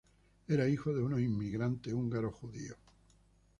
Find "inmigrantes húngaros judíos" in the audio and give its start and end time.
1.19-2.75